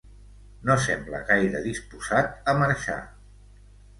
No 0.69 0.77
sembla 0.85 1.19
gaire 1.27 1.61
disposat 1.67 2.33
a 2.53 2.57
marxar. 2.63 2.99